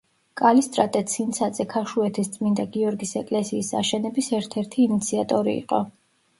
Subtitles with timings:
[0.39, 5.87] კალისტრატე ცინცაძე ქაშუეთის წმიდა გიორგის ეკლესიის აშენების ერთ-ერთი ინიციატორი იყო.